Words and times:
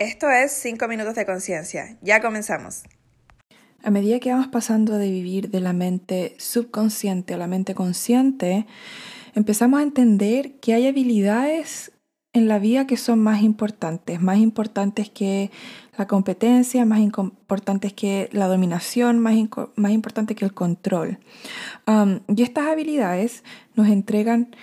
Esto 0.00 0.30
es 0.30 0.52
5 0.52 0.88
minutos 0.88 1.14
de 1.14 1.26
conciencia. 1.26 1.98
Ya 2.00 2.22
comenzamos. 2.22 2.84
A 3.84 3.90
medida 3.90 4.18
que 4.18 4.32
vamos 4.32 4.48
pasando 4.48 4.96
de 4.96 5.10
vivir 5.10 5.50
de 5.50 5.60
la 5.60 5.74
mente 5.74 6.36
subconsciente 6.38 7.34
a 7.34 7.36
la 7.36 7.46
mente 7.46 7.74
consciente, 7.74 8.66
empezamos 9.34 9.78
a 9.78 9.82
entender 9.82 10.58
que 10.58 10.72
hay 10.72 10.86
habilidades 10.86 11.92
en 12.32 12.48
la 12.48 12.58
vida 12.58 12.86
que 12.86 12.96
son 12.96 13.18
más 13.18 13.42
importantes, 13.42 14.22
más 14.22 14.38
importantes 14.38 15.10
que 15.10 15.50
la 15.98 16.06
competencia, 16.06 16.86
más 16.86 17.00
importantes 17.00 17.92
que 17.92 18.30
la 18.32 18.46
dominación, 18.46 19.18
más, 19.18 19.34
más 19.76 19.92
importantes 19.92 20.34
que 20.34 20.46
el 20.46 20.54
control. 20.54 21.18
y 22.26 22.42
estas 22.42 22.68
habilidades 22.68 23.44
nos 23.74 23.88
entregan 23.88 24.56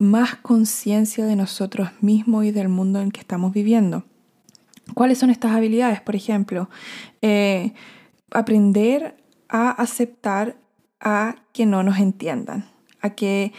más 0.00 0.34
conciencia 0.34 1.26
de 1.26 1.36
nosotros 1.36 1.90
mismos 2.00 2.44
y 2.44 2.50
del 2.50 2.68
mundo 2.68 3.00
en 3.00 3.12
que 3.12 3.20
estamos 3.20 3.52
viviendo. 3.52 4.09
¿Cuáles 4.94 5.18
son 5.18 5.30
estas 5.30 5.52
habilidades? 5.52 6.00
Por 6.00 6.16
ejemplo, 6.16 6.68
eh, 7.22 7.72
aprender 8.30 9.16
a 9.48 9.70
aceptar 9.70 10.56
a 11.00 11.36
que 11.52 11.66
no 11.66 11.82
nos 11.82 11.98
entiendan, 11.98 12.66
a 13.00 13.10
que 13.10 13.52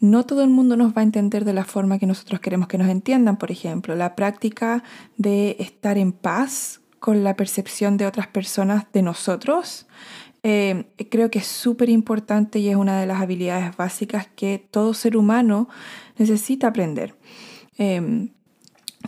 no 0.00 0.24
todo 0.24 0.42
el 0.42 0.50
mundo 0.50 0.76
nos 0.76 0.92
va 0.92 1.00
a 1.00 1.04
entender 1.04 1.44
de 1.44 1.52
la 1.52 1.64
forma 1.64 1.98
que 1.98 2.06
nosotros 2.06 2.40
queremos 2.40 2.68
que 2.68 2.78
nos 2.78 2.88
entiendan, 2.88 3.36
por 3.36 3.50
ejemplo, 3.50 3.94
la 3.94 4.14
práctica 4.14 4.82
de 5.16 5.56
estar 5.58 5.98
en 5.98 6.12
paz 6.12 6.80
con 6.98 7.24
la 7.24 7.36
percepción 7.36 7.96
de 7.96 8.06
otras 8.06 8.26
personas 8.26 8.86
de 8.92 9.02
nosotros, 9.02 9.86
eh, 10.42 10.84
creo 11.10 11.30
que 11.30 11.40
es 11.40 11.46
súper 11.46 11.88
importante 11.88 12.58
y 12.58 12.68
es 12.68 12.76
una 12.76 13.00
de 13.00 13.06
las 13.06 13.20
habilidades 13.20 13.76
básicas 13.76 14.28
que 14.36 14.64
todo 14.70 14.94
ser 14.94 15.16
humano 15.16 15.68
necesita 16.18 16.68
aprender. 16.68 17.16
Em, 17.78 18.30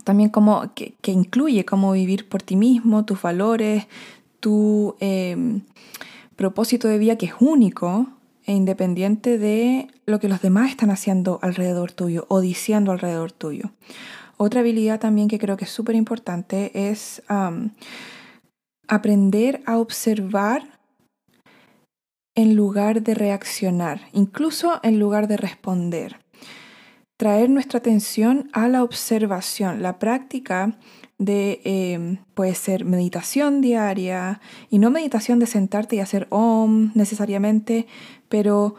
también 0.05 0.31
como 0.31 0.73
que, 0.75 0.95
incluye 1.07 1.65
cómo 1.65 1.93
vivir 1.93 2.29
por 2.29 2.43
ti 2.43 2.57
mismo, 2.57 3.05
tus 3.05 3.21
valores, 3.21 3.87
tu 4.41 4.97
em, 5.01 5.63
propósito 6.37 6.89
de 6.89 6.99
vida 6.99 7.17
que 7.17 7.27
es 7.27 7.35
único 7.41 8.07
e 8.45 8.53
independiente 8.55 9.39
de 9.39 9.89
lo 10.07 10.21
que 10.21 10.29
los 10.29 10.41
demás 10.41 10.71
están 10.71 10.91
haciendo 10.91 11.39
alrededor 11.43 11.93
tuyo 11.93 12.27
o 12.29 12.41
diciendo 12.41 12.93
alrededor 12.93 13.33
tuyo. 13.33 13.73
Otra 14.37 14.61
habilidad 14.61 15.01
también 15.01 15.29
que 15.29 15.39
creo 15.39 15.57
que 15.57 15.65
es 15.65 15.71
súper 15.71 15.97
importante 15.97 16.71
es 16.91 17.23
aprender 18.87 19.61
a 19.67 19.79
observar 19.79 20.79
en 22.35 22.55
lugar 22.55 23.03
de 23.03 23.15
reaccionar, 23.15 24.01
incluso 24.13 24.79
en 24.85 25.01
lugar 25.01 25.27
de 25.27 25.37
responder 25.37 26.21
traer 27.19 27.51
nuestra 27.51 27.81
atención 27.81 28.49
a 28.53 28.69
la 28.69 28.83
observación, 28.83 29.83
la 29.83 29.99
práctica 29.99 30.79
de, 31.19 31.61
em, 31.65 32.19
puede 32.35 32.55
ser 32.55 32.85
meditación 32.85 33.61
diaria, 33.61 34.41
y 34.71 34.79
no 34.79 34.91
meditación 34.91 35.41
de 35.41 35.47
sentarte 35.47 35.97
y 35.97 36.01
hacer 36.01 36.29
om 36.31 36.93
necesariamente, 36.95 37.87
pero 38.29 38.77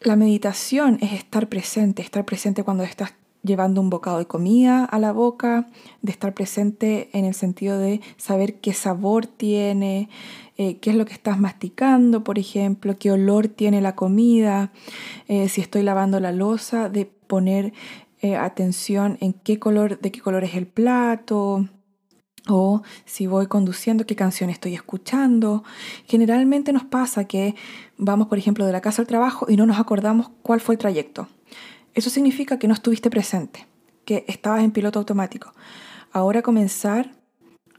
la 0.00 0.16
meditación 0.16 0.98
es 1.00 1.12
estar 1.12 1.48
presente, 1.48 2.02
estar 2.02 2.26
presente 2.26 2.62
cuando 2.62 2.84
estás 2.84 3.14
llevando 3.42 3.80
un 3.80 3.90
bocado 3.90 4.18
de 4.18 4.26
comida 4.26 4.84
a 4.84 4.98
la 4.98 5.12
boca, 5.12 5.66
de 6.02 6.12
estar 6.12 6.34
presente 6.34 7.08
en 7.12 7.24
el 7.24 7.34
sentido 7.34 7.78
de 7.78 8.00
saber 8.16 8.56
qué 8.60 8.74
sabor 8.74 9.26
tiene, 9.26 10.10
eh, 10.58 10.76
qué 10.76 10.90
es 10.90 10.96
lo 10.96 11.06
que 11.06 11.14
estás 11.14 11.38
masticando, 11.40 12.22
por 12.22 12.38
ejemplo, 12.38 12.98
qué 12.98 13.10
olor 13.10 13.48
tiene 13.48 13.80
la 13.80 13.96
comida, 13.96 14.72
eh, 15.26 15.48
si 15.48 15.60
estoy 15.60 15.82
lavando 15.82 16.20
la 16.20 16.32
losa, 16.32 16.88
de 16.88 17.10
poner 17.32 17.72
eh, 18.20 18.36
atención 18.36 19.16
en 19.22 19.32
qué 19.32 19.58
color, 19.58 19.98
de 19.98 20.12
qué 20.12 20.20
color 20.20 20.44
es 20.44 20.54
el 20.54 20.66
plato, 20.66 21.66
o 22.46 22.82
si 23.06 23.26
voy 23.26 23.46
conduciendo, 23.46 24.04
qué 24.04 24.14
canción 24.14 24.50
estoy 24.50 24.74
escuchando. 24.74 25.64
Generalmente 26.04 26.74
nos 26.74 26.84
pasa 26.84 27.24
que 27.24 27.54
vamos, 27.96 28.28
por 28.28 28.36
ejemplo, 28.36 28.66
de 28.66 28.72
la 28.72 28.82
casa 28.82 29.00
al 29.00 29.08
trabajo 29.08 29.46
y 29.48 29.56
no 29.56 29.64
nos 29.64 29.78
acordamos 29.78 30.30
cuál 30.42 30.60
fue 30.60 30.74
el 30.74 30.78
trayecto. 30.78 31.26
Eso 31.94 32.10
significa 32.10 32.58
que 32.58 32.68
no 32.68 32.74
estuviste 32.74 33.08
presente, 33.08 33.66
que 34.04 34.26
estabas 34.28 34.62
en 34.62 34.72
piloto 34.72 34.98
automático. 34.98 35.54
Ahora 36.12 36.42
comenzar 36.42 37.12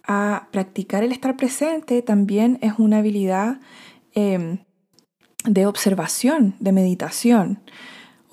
a 0.04 0.48
practicar 0.52 1.04
el 1.04 1.12
estar 1.12 1.38
presente 1.38 2.02
también 2.02 2.58
es 2.64 2.74
una 2.80 2.98
habilidad 2.98 3.60
em, 4.16 4.64
de 5.46 5.68
observación, 5.68 6.56
de 6.60 6.72
meditación. 6.72 7.60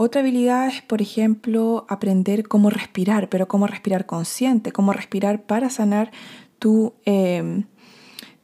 Otra 0.03 0.23
habilidad 0.23 0.67
es, 0.69 0.81
por 0.81 1.03
ejemplo, 1.03 1.85
aprender 1.91 2.49
cómo 2.49 2.71
respirar, 2.71 3.29
pero 3.29 3.49
cómo 3.49 3.67
respirar 3.67 4.07
consciente, 4.07 4.73
cómo 4.73 4.95
respirar 4.95 5.43
para 5.43 5.69
sanar 5.69 6.11
tu, 6.59 6.95
em, 7.05 7.65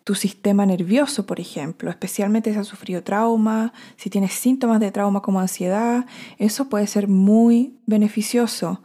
tu 0.04 0.14
sistema 0.14 0.66
nervioso, 0.66 1.24
por 1.24 1.40
ejemplo, 1.40 1.88
especialmente 1.88 2.52
si 2.52 2.58
has 2.58 2.66
sufrido 2.66 3.02
trauma, 3.02 3.72
si 3.96 4.10
tienes 4.10 4.34
síntomas 4.34 4.80
de 4.80 4.92
trauma 4.92 5.22
como 5.22 5.40
ansiedad, 5.40 6.04
eso 6.36 6.68
puede 6.68 6.86
ser 6.86 7.08
muy 7.08 7.78
beneficioso. 7.86 8.82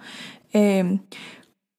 Em, 0.54 1.02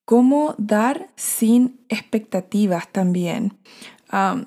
cómo 0.04 0.54
dar 0.58 1.08
sin 1.16 1.80
expectativas 1.88 2.92
también. 2.92 3.56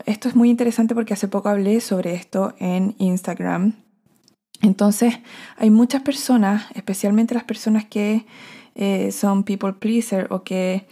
esto 0.06 0.28
es 0.30 0.36
muy 0.36 0.52
interesante 0.52 0.94
porque 0.94 1.16
hace 1.16 1.28
poco 1.28 1.50
hablé 1.50 1.82
sobre 1.82 2.14
esto 2.14 2.54
en 2.60 2.94
Instagram 3.00 3.85
entonces, 4.62 5.20
hay 5.58 5.70
muchas 5.70 6.02
personas, 6.02 6.66
especialmente 6.76 7.34
las 7.34 7.44
personas 7.44 7.86
que 7.86 8.26
eh, 8.76 9.12
son 9.12 9.44
people 9.44 9.74
pleaser 9.74 10.28
o 10.32 10.44
que 10.44 10.88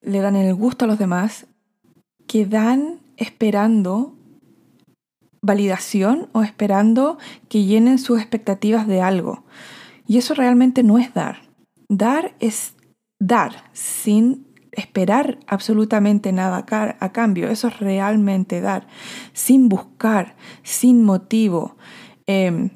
le 0.00 0.20
dan 0.20 0.36
el 0.36 0.54
gusto 0.54 0.84
a 0.84 0.88
los 0.88 0.98
demás, 0.98 1.46
que 2.26 2.46
dan 2.46 3.00
esperando 3.16 4.14
validación 5.40 6.28
o 6.32 6.42
esperando 6.42 7.18
que 7.48 7.64
llenen 7.64 7.98
sus 7.98 8.20
expectativas 8.20 8.86
de 8.86 9.00
algo. 9.00 9.44
Y 10.06 10.18
eso 10.18 10.34
realmente 10.34 10.82
no 10.82 10.98
es 10.98 11.12
dar. 11.14 11.42
Dar 11.88 12.34
es 12.40 12.74
dar 13.18 13.64
sin 13.72 14.46
esperar 14.72 15.38
absolutamente 15.46 16.32
nada 16.32 16.64
a 16.98 17.12
cambio. 17.12 17.48
Eso 17.50 17.68
es 17.68 17.78
realmente 17.78 18.60
dar, 18.60 18.86
sin 19.32 19.68
buscar, 19.68 20.34
sin 20.62 21.04
motivo. 21.04 21.76
Em, 22.26 22.70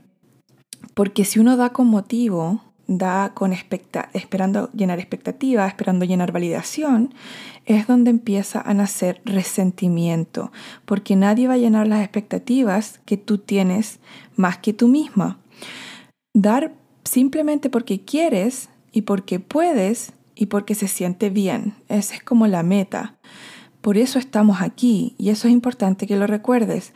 porque 0.97 1.27
si 1.27 1.39
uno 1.39 1.59
da 1.59 1.75
con 1.75 1.89
motivo, 1.89 2.63
da 2.87 3.33
con 3.35 3.53
esperando 3.53 4.71
llenar 4.73 4.99
expectativa, 4.99 5.67
esperando 5.67 6.07
llenar 6.07 6.33
validación, 6.33 7.13
es 7.67 7.87
donde 7.87 8.09
empieza 8.09 8.63
a 8.63 8.73
nacer 8.73 9.21
resentimiento, 9.27 10.53
porque 10.87 11.15
nadie 11.15 11.49
va 11.49 11.55
a 11.55 11.59
llenar 11.59 11.87
las 11.87 12.01
expectativas 12.01 12.99
que 13.05 13.19
tú 13.19 13.37
tienes 13.37 13.99
más 14.37 14.57
que 14.57 14.73
tú 14.73 14.89
misma. 14.89 15.39
Dar 16.33 16.73
simplemente 17.05 17.69
porque 17.69 18.01
quieres 18.01 18.71
y 18.91 19.03
porque 19.03 19.39
puedes 19.39 20.15
y 20.35 20.47
porque 20.47 20.75
se 20.75 20.89
siente 20.89 21.29
bien. 21.29 21.75
Esa 21.91 22.15
es 22.15 22.23
como 22.23 22.47
la 22.47 22.63
meta. 22.63 23.17
Por 23.83 23.99
eso 23.99 24.19
estamos 24.19 24.63
aquí 24.63 25.15
y 25.19 25.29
eso 25.29 25.47
es 25.47 25.53
importante 25.53 26.07
que 26.07 26.17
lo 26.17 26.27
recuerdes. 26.27 26.95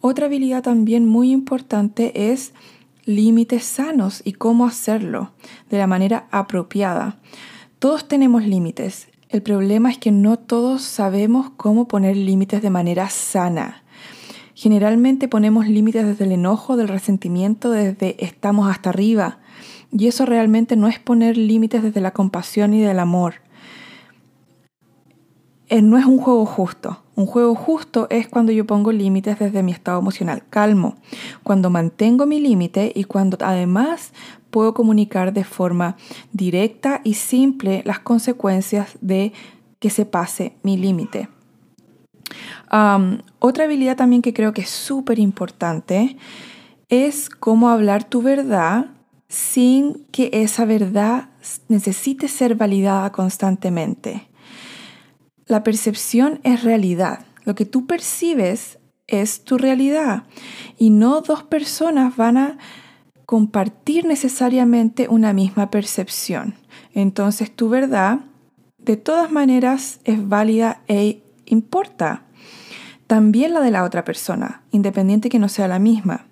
Otra 0.00 0.26
habilidad 0.26 0.62
también 0.62 1.04
muy 1.04 1.32
importante 1.32 2.30
es 2.30 2.52
límites 3.14 3.64
sanos 3.64 4.22
y 4.24 4.32
cómo 4.32 4.66
hacerlo 4.66 5.32
de 5.68 5.78
la 5.78 5.86
manera 5.86 6.26
apropiada. 6.30 7.18
Todos 7.78 8.08
tenemos 8.08 8.44
límites. 8.44 9.08
El 9.28 9.42
problema 9.42 9.90
es 9.90 9.98
que 9.98 10.10
no 10.10 10.38
todos 10.38 10.82
sabemos 10.82 11.50
cómo 11.56 11.86
poner 11.86 12.16
límites 12.16 12.62
de 12.62 12.70
manera 12.70 13.08
sana. 13.10 13.82
Generalmente 14.54 15.28
ponemos 15.28 15.68
límites 15.68 16.04
desde 16.04 16.24
el 16.24 16.32
enojo, 16.32 16.76
del 16.76 16.88
resentimiento, 16.88 17.70
desde 17.70 18.22
estamos 18.24 18.70
hasta 18.70 18.90
arriba. 18.90 19.38
Y 19.92 20.06
eso 20.06 20.26
realmente 20.26 20.76
no 20.76 20.88
es 20.88 20.98
poner 20.98 21.36
límites 21.36 21.82
desde 21.82 22.00
la 22.00 22.10
compasión 22.10 22.74
y 22.74 22.80
del 22.80 22.98
amor. 22.98 23.34
Eh, 25.70 25.82
no 25.82 25.96
es 25.96 26.04
un 26.04 26.18
juego 26.18 26.44
justo. 26.46 27.00
Un 27.14 27.26
juego 27.26 27.54
justo 27.54 28.08
es 28.10 28.26
cuando 28.26 28.50
yo 28.50 28.66
pongo 28.66 28.90
límites 28.90 29.38
desde 29.38 29.62
mi 29.62 29.70
estado 29.70 30.00
emocional 30.00 30.42
calmo, 30.50 30.96
cuando 31.44 31.70
mantengo 31.70 32.26
mi 32.26 32.40
límite 32.40 32.90
y 32.92 33.04
cuando 33.04 33.38
además 33.40 34.12
puedo 34.50 34.74
comunicar 34.74 35.32
de 35.32 35.44
forma 35.44 35.96
directa 36.32 37.00
y 37.04 37.14
simple 37.14 37.82
las 37.84 38.00
consecuencias 38.00 38.98
de 39.00 39.32
que 39.78 39.90
se 39.90 40.06
pase 40.06 40.54
mi 40.64 40.76
límite. 40.76 41.28
otra 43.38 43.64
habilidad 43.64 43.96
también 43.96 44.22
que 44.22 44.34
creo 44.34 44.52
que 44.52 44.62
es 44.62 44.70
súper 44.70 45.20
importante 45.20 46.16
es 46.88 47.30
cómo 47.30 47.68
hablar 47.68 48.02
tu 48.02 48.22
verdad 48.22 48.86
sin 49.28 50.04
que 50.10 50.30
esa 50.32 50.64
verdad 50.64 51.28
necesite 51.68 52.26
ser 52.26 52.56
validada 52.56 53.12
constantemente. 53.12 54.29
La 55.50 55.64
percepción 55.64 56.38
es 56.44 56.62
realidad. 56.62 57.24
Lo 57.44 57.56
que 57.56 57.64
tú 57.64 57.84
percibes 57.84 58.78
es 59.08 59.42
tu 59.42 59.58
realidad. 59.58 60.22
Y 60.78 60.90
no 60.90 61.22
dos 61.22 61.42
personas 61.42 62.16
van 62.16 62.36
a 62.36 62.58
compartir 63.26 64.04
necesariamente 64.04 65.08
una 65.08 65.32
misma 65.32 65.68
percepción. 65.68 66.54
Entonces 66.94 67.50
tu 67.50 67.68
verdad 67.68 68.20
de 68.78 68.96
todas 68.96 69.32
maneras 69.32 69.98
es 70.04 70.28
válida 70.28 70.82
e 70.86 71.20
importa. 71.46 72.22
También 73.08 73.52
la 73.52 73.60
de 73.60 73.72
la 73.72 73.82
otra 73.82 74.04
persona, 74.04 74.62
independiente 74.70 75.30
que 75.30 75.40
no 75.40 75.48
sea 75.48 75.66
la 75.66 75.80
misma. 75.80 76.28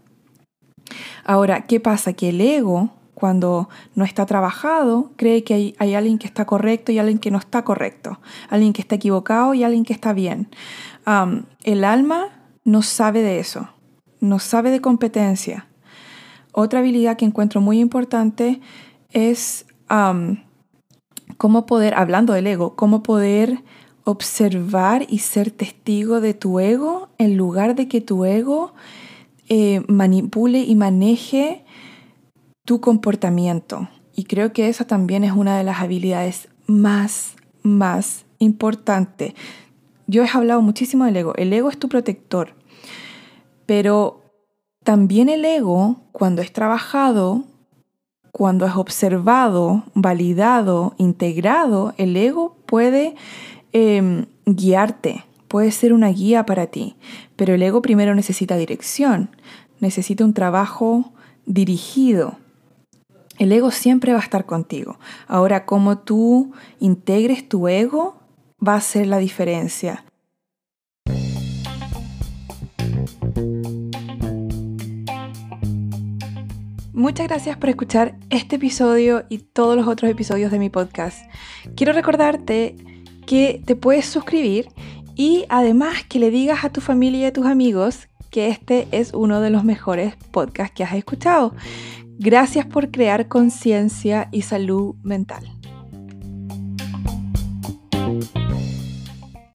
Ahora, 1.25 1.63
¿qué 1.63 1.81
pasa? 1.81 2.13
Que 2.13 2.29
el 2.29 2.41
ego, 2.41 2.93
cuando 3.19 3.69
no 3.97 4.05
está 4.05 4.27
trabajado, 4.27 5.11
cree 5.17 5.43
que 5.43 5.75
hay, 5.77 5.95
alguien 5.95 6.19
que 6.19 6.29
está 6.29 6.45
correcto 6.45 6.93
y 6.93 7.01
alguien 7.01 7.19
que 7.19 7.33
no 7.33 7.39
está 7.39 7.65
correcto, 7.65 8.21
alguien 8.49 8.73
que 8.73 8.81
está 8.81 8.95
equivocado 8.95 9.55
y 9.55 9.65
alguien 9.65 9.85
que 9.85 9.93
está 9.93 10.13
bien. 10.13 10.49
el 11.65 11.85
alma 11.85 12.29
no 12.65 12.83
sabe 12.83 13.23
de 13.23 13.41
eso, 13.41 13.71
no 14.21 14.39
sabe 14.39 14.71
de 14.71 14.81
competencia. 14.81 15.67
Otra 16.53 16.79
habilidad 16.79 17.17
que 17.17 17.25
encuentro 17.25 17.61
muy 17.61 17.81
importante 17.81 18.61
es 19.11 19.67
cómo 21.37 21.67
poder, 21.67 21.95
hablando 21.95 22.35
del 22.35 22.47
ego, 22.47 22.77
cómo 22.77 23.03
poder 23.03 23.65
observar 24.05 25.07
y 25.09 25.19
ser 25.19 25.51
testigo 25.51 26.21
de 26.21 26.35
tu 26.35 26.61
ego 26.61 27.09
en 27.19 27.37
lugar 27.37 27.75
de 27.75 27.89
que 27.89 28.01
tu 28.01 28.25
ego 28.25 28.75
eh, 29.49 29.83
manipule 29.89 30.61
y 30.61 30.77
maneje 30.77 31.65
tu 32.69 32.83
comportamiento. 32.83 33.89
Y 34.15 34.25
creo 34.25 34.53
que 34.53 34.69
esa 34.69 34.87
también 34.87 35.25
es 35.25 35.33
una 35.33 35.57
de 35.57 35.65
las 35.65 35.81
habilidades 35.81 36.49
más, 36.67 37.35
más 37.63 38.27
importantes. 38.39 39.33
Yo 40.07 40.23
he 40.23 40.29
hablado 40.31 40.61
muchísimo 40.61 41.07
del 41.07 41.17
ego. 41.17 41.35
El 41.37 41.51
ego 41.51 41.71
es 41.71 41.79
tu 41.79 41.89
protector. 41.89 42.53
Pero 43.65 44.21
también 44.85 45.31
el 45.31 45.47
ego, 45.47 45.97
cuando 46.13 46.43
es 46.43 46.53
trabajado, 46.53 47.45
cuando 48.33 48.67
es 48.67 48.77
observado, 48.77 49.85
validado, 49.95 50.95
integrado, 50.99 51.95
el 51.97 52.15
ego 52.19 52.59
puede 52.67 53.15
em, 53.73 54.27
guiarte, 54.45 55.25
puede 55.49 55.71
ser 55.71 55.95
una 55.95 56.09
guía 56.09 56.45
para 56.45 56.67
ti. 56.67 56.97
Pero 57.35 57.55
el 57.55 57.63
ego 57.63 57.81
primero 57.81 58.15
necesita 58.15 58.59
dirección, 58.59 59.31
necesita 59.81 60.23
un 60.23 60.35
trabajo 60.35 61.13
dirigido. 61.47 62.37
El 63.39 63.53
ego 63.53 63.71
siempre 63.71 64.13
va 64.13 64.19
a 64.19 64.23
estar 64.23 64.47
contigo. 64.47 64.99
Ahora, 65.29 65.65
cómo 65.65 65.99
tú 65.99 66.53
integres 66.81 67.49
tu 67.49 67.69
ego 67.69 68.21
va 68.67 68.75
a 68.75 68.81
ser 68.81 69.07
la 69.07 69.19
diferencia. 69.19 70.05
Muchas 76.93 77.29
gracias 77.29 77.57
por 77.57 77.69
escuchar 77.69 78.17
este 78.29 78.57
episodio 78.57 79.25
y 79.29 79.39
todos 79.39 79.77
los 79.77 79.87
otros 79.87 80.11
episodios 80.11 80.51
de 80.51 80.59
mi 80.59 80.69
podcast. 80.69 81.31
Quiero 81.77 81.93
recordarte 81.93 82.75
que 83.25 83.63
te 83.65 83.77
puedes 83.77 84.07
suscribir 84.07 84.69
y 85.15 85.45
además 85.49 86.03
que 86.09 86.19
le 86.19 86.31
digas 86.31 86.65
a 86.65 86.71
tu 86.71 86.81
familia 86.81 87.21
y 87.21 87.25
a 87.27 87.33
tus 87.33 87.47
amigos 87.47 88.09
que 88.31 88.49
este 88.49 88.89
es 88.91 89.15
uno 89.15 89.41
de 89.41 89.51
los 89.51 89.63
mejores 89.63 90.17
podcasts 90.33 90.75
que 90.75 90.83
has 90.83 90.95
escuchado. 90.95 91.55
Gracias 92.19 92.67
por 92.67 92.91
crear 92.91 93.29
conciencia 93.29 94.29
y 94.33 94.43
salud 94.43 94.97
mental. 95.05 95.58